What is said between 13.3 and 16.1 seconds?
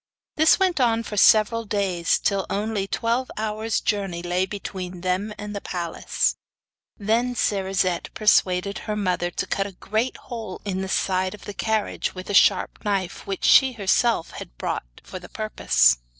she herself had brought for the purpose.